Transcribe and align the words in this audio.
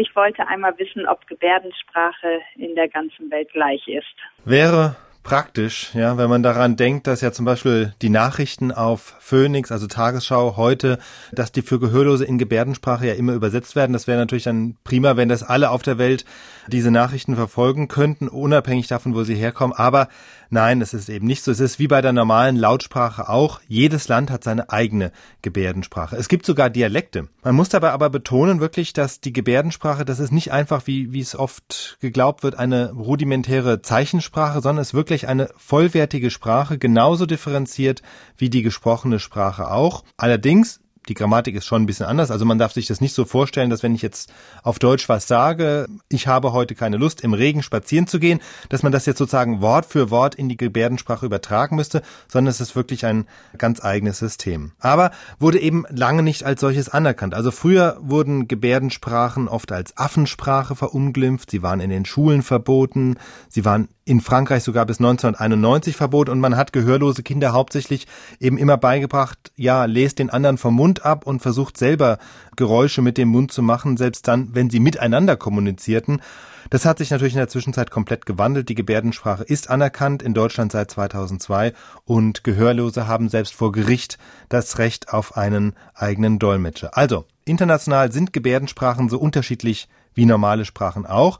Ich 0.00 0.16
wollte 0.16 0.48
einmal 0.48 0.72
wissen, 0.78 1.06
ob 1.06 1.26
Gebärdensprache 1.26 2.40
in 2.56 2.74
der 2.74 2.88
ganzen 2.88 3.30
Welt 3.30 3.52
gleich 3.52 3.86
ist. 3.86 4.16
Wäre 4.46 4.96
praktisch, 5.22 5.94
ja, 5.94 6.16
wenn 6.16 6.30
man 6.30 6.42
daran 6.42 6.76
denkt, 6.76 7.06
dass 7.06 7.20
ja 7.20 7.32
zum 7.32 7.44
Beispiel 7.44 7.92
die 8.00 8.08
Nachrichten 8.08 8.72
auf 8.72 9.14
Phoenix, 9.20 9.70
also 9.70 9.88
Tagesschau 9.88 10.56
heute, 10.56 10.98
dass 11.32 11.52
die 11.52 11.60
für 11.60 11.78
Gehörlose 11.78 12.24
in 12.24 12.38
Gebärdensprache 12.38 13.08
ja 13.08 13.12
immer 13.12 13.34
übersetzt 13.34 13.76
werden. 13.76 13.92
Das 13.92 14.06
wäre 14.06 14.18
natürlich 14.18 14.44
dann 14.44 14.78
prima, 14.84 15.18
wenn 15.18 15.28
das 15.28 15.42
alle 15.42 15.68
auf 15.68 15.82
der 15.82 15.98
Welt 15.98 16.24
diese 16.68 16.90
Nachrichten 16.90 17.36
verfolgen 17.36 17.88
könnten, 17.88 18.28
unabhängig 18.28 18.86
davon, 18.86 19.14
wo 19.14 19.24
sie 19.24 19.34
herkommen. 19.34 19.76
Aber 19.76 20.08
nein, 20.50 20.80
es 20.80 20.94
ist 20.94 21.08
eben 21.08 21.26
nicht 21.26 21.42
so. 21.42 21.50
Es 21.50 21.60
ist 21.60 21.78
wie 21.78 21.88
bei 21.88 22.00
der 22.00 22.12
normalen 22.12 22.56
Lautsprache 22.56 23.28
auch. 23.28 23.60
Jedes 23.68 24.08
Land 24.08 24.30
hat 24.30 24.44
seine 24.44 24.70
eigene 24.70 25.12
Gebärdensprache. 25.42 26.16
Es 26.16 26.28
gibt 26.28 26.46
sogar 26.46 26.70
Dialekte. 26.70 27.28
Man 27.42 27.54
muss 27.54 27.68
dabei 27.68 27.92
aber 27.92 28.10
betonen 28.10 28.60
wirklich, 28.60 28.92
dass 28.92 29.20
die 29.20 29.32
Gebärdensprache, 29.32 30.04
das 30.04 30.20
ist 30.20 30.32
nicht 30.32 30.52
einfach, 30.52 30.86
wie, 30.86 31.12
wie 31.12 31.20
es 31.20 31.36
oft 31.36 31.98
geglaubt 32.00 32.42
wird, 32.42 32.58
eine 32.58 32.92
rudimentäre 32.92 33.82
Zeichensprache, 33.82 34.60
sondern 34.60 34.82
es 34.82 34.88
ist 34.88 34.94
wirklich 34.94 35.28
eine 35.28 35.50
vollwertige 35.56 36.30
Sprache, 36.30 36.78
genauso 36.78 37.26
differenziert 37.26 38.02
wie 38.36 38.50
die 38.50 38.62
gesprochene 38.62 39.18
Sprache 39.18 39.70
auch. 39.70 40.04
Allerdings 40.16 40.80
die 41.10 41.14
Grammatik 41.14 41.56
ist 41.56 41.66
schon 41.66 41.82
ein 41.82 41.86
bisschen 41.86 42.06
anders. 42.06 42.30
Also 42.30 42.44
man 42.44 42.56
darf 42.56 42.72
sich 42.72 42.86
das 42.86 43.00
nicht 43.00 43.14
so 43.14 43.24
vorstellen, 43.24 43.68
dass 43.68 43.82
wenn 43.82 43.96
ich 43.96 44.00
jetzt 44.00 44.32
auf 44.62 44.78
Deutsch 44.78 45.08
was 45.08 45.26
sage, 45.26 45.88
ich 46.08 46.28
habe 46.28 46.52
heute 46.52 46.76
keine 46.76 46.98
Lust, 46.98 47.22
im 47.22 47.34
Regen 47.34 47.64
spazieren 47.64 48.06
zu 48.06 48.20
gehen, 48.20 48.38
dass 48.68 48.84
man 48.84 48.92
das 48.92 49.06
jetzt 49.06 49.18
sozusagen 49.18 49.60
Wort 49.60 49.86
für 49.86 50.10
Wort 50.10 50.36
in 50.36 50.48
die 50.48 50.56
Gebärdensprache 50.56 51.26
übertragen 51.26 51.74
müsste, 51.74 52.02
sondern 52.28 52.50
es 52.52 52.60
ist 52.60 52.76
wirklich 52.76 53.04
ein 53.06 53.26
ganz 53.58 53.82
eigenes 53.82 54.18
System. 54.18 54.70
Aber 54.78 55.10
wurde 55.40 55.58
eben 55.58 55.84
lange 55.90 56.22
nicht 56.22 56.44
als 56.44 56.60
solches 56.60 56.88
anerkannt. 56.88 57.34
Also 57.34 57.50
früher 57.50 57.98
wurden 58.00 58.46
Gebärdensprachen 58.46 59.48
oft 59.48 59.72
als 59.72 59.96
Affensprache 59.96 60.76
verunglimpft, 60.76 61.50
sie 61.50 61.62
waren 61.62 61.80
in 61.80 61.90
den 61.90 62.04
Schulen 62.04 62.42
verboten, 62.42 63.16
sie 63.48 63.64
waren 63.64 63.88
in 64.10 64.20
Frankreich 64.20 64.64
sogar 64.64 64.86
bis 64.86 64.98
1991 64.98 65.94
verboten 65.94 66.32
und 66.32 66.40
man 66.40 66.56
hat 66.56 66.72
gehörlose 66.72 67.22
Kinder 67.22 67.52
hauptsächlich 67.52 68.08
eben 68.40 68.58
immer 68.58 68.76
beigebracht, 68.76 69.52
ja, 69.54 69.84
lest 69.84 70.18
den 70.18 70.30
anderen 70.30 70.58
vom 70.58 70.74
Mund 70.74 71.04
ab 71.04 71.28
und 71.28 71.40
versucht 71.40 71.78
selber 71.78 72.18
Geräusche 72.56 73.02
mit 73.02 73.16
dem 73.16 73.28
Mund 73.28 73.52
zu 73.52 73.62
machen, 73.62 73.96
selbst 73.96 74.26
dann, 74.26 74.48
wenn 74.52 74.68
sie 74.68 74.80
miteinander 74.80 75.36
kommunizierten. 75.36 76.22
Das 76.70 76.84
hat 76.84 76.98
sich 76.98 77.12
natürlich 77.12 77.34
in 77.34 77.38
der 77.38 77.48
Zwischenzeit 77.48 77.92
komplett 77.92 78.26
gewandelt. 78.26 78.68
Die 78.68 78.74
Gebärdensprache 78.74 79.44
ist 79.44 79.70
anerkannt 79.70 80.24
in 80.24 80.34
Deutschland 80.34 80.72
seit 80.72 80.90
2002 80.90 81.72
und 82.04 82.42
Gehörlose 82.42 83.06
haben 83.06 83.28
selbst 83.28 83.54
vor 83.54 83.70
Gericht 83.70 84.18
das 84.48 84.78
Recht 84.78 85.14
auf 85.14 85.36
einen 85.36 85.74
eigenen 85.94 86.40
Dolmetscher. 86.40 86.96
Also, 86.96 87.26
international 87.44 88.10
sind 88.10 88.32
Gebärdensprachen 88.32 89.08
so 89.08 89.20
unterschiedlich 89.20 89.88
wie 90.14 90.26
normale 90.26 90.64
Sprachen 90.64 91.06
auch. 91.06 91.38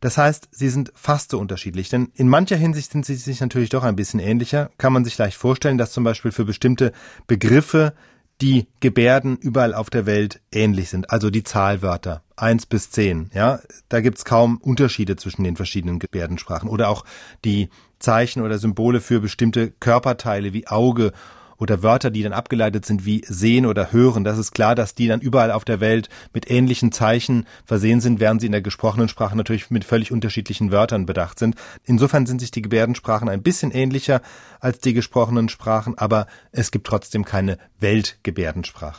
Das 0.00 0.16
heißt, 0.16 0.48
sie 0.50 0.68
sind 0.68 0.92
fast 0.94 1.30
so 1.30 1.38
unterschiedlich, 1.38 1.88
denn 1.88 2.10
in 2.14 2.28
mancher 2.28 2.56
Hinsicht 2.56 2.92
sind 2.92 3.04
sie 3.04 3.16
sich 3.16 3.40
natürlich 3.40 3.68
doch 3.68 3.84
ein 3.84 3.96
bisschen 3.96 4.20
ähnlicher. 4.20 4.70
Kann 4.78 4.92
man 4.92 5.04
sich 5.04 5.16
leicht 5.18 5.36
vorstellen, 5.36 5.78
dass 5.78 5.92
zum 5.92 6.04
Beispiel 6.04 6.32
für 6.32 6.44
bestimmte 6.44 6.92
Begriffe 7.26 7.94
die 8.40 8.68
Gebärden 8.80 9.36
überall 9.36 9.74
auf 9.74 9.90
der 9.90 10.06
Welt 10.06 10.40
ähnlich 10.50 10.88
sind, 10.88 11.10
also 11.10 11.28
die 11.28 11.42
Zahlwörter 11.42 12.22
eins 12.36 12.64
bis 12.64 12.90
zehn. 12.90 13.30
Ja, 13.34 13.60
da 13.88 14.00
gibt's 14.00 14.24
kaum 14.24 14.56
Unterschiede 14.58 15.16
zwischen 15.16 15.44
den 15.44 15.56
verschiedenen 15.56 15.98
Gebärdensprachen 15.98 16.68
oder 16.68 16.88
auch 16.88 17.04
die 17.44 17.68
Zeichen 17.98 18.40
oder 18.42 18.58
Symbole 18.58 19.00
für 19.00 19.20
bestimmte 19.20 19.70
Körperteile 19.70 20.54
wie 20.54 20.66
Auge 20.66 21.12
oder 21.60 21.82
Wörter, 21.82 22.10
die 22.10 22.22
dann 22.22 22.32
abgeleitet 22.32 22.84
sind 22.84 23.04
wie 23.04 23.22
sehen 23.26 23.66
oder 23.66 23.92
hören. 23.92 24.24
Das 24.24 24.38
ist 24.38 24.52
klar, 24.52 24.74
dass 24.74 24.94
die 24.94 25.06
dann 25.06 25.20
überall 25.20 25.52
auf 25.52 25.64
der 25.64 25.80
Welt 25.80 26.08
mit 26.32 26.50
ähnlichen 26.50 26.90
Zeichen 26.90 27.46
versehen 27.64 28.00
sind, 28.00 28.18
während 28.18 28.40
sie 28.40 28.46
in 28.46 28.52
der 28.52 28.62
gesprochenen 28.62 29.08
Sprache 29.08 29.36
natürlich 29.36 29.70
mit 29.70 29.84
völlig 29.84 30.10
unterschiedlichen 30.10 30.72
Wörtern 30.72 31.06
bedacht 31.06 31.38
sind. 31.38 31.54
Insofern 31.84 32.26
sind 32.26 32.40
sich 32.40 32.50
die 32.50 32.62
Gebärdensprachen 32.62 33.28
ein 33.28 33.42
bisschen 33.42 33.70
ähnlicher 33.70 34.22
als 34.58 34.80
die 34.80 34.94
gesprochenen 34.94 35.48
Sprachen, 35.48 35.96
aber 35.98 36.26
es 36.50 36.70
gibt 36.70 36.86
trotzdem 36.86 37.24
keine 37.24 37.58
Weltgebärdensprache. 37.78 38.98